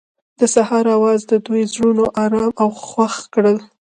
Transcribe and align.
د 0.39 0.41
سهار 0.53 0.85
اواز 0.97 1.19
د 1.31 1.33
دوی 1.45 1.63
زړونه 1.73 2.03
ارامه 2.23 2.55
او 2.63 2.69
خوښ 2.89 3.15
کړل. 3.33 3.57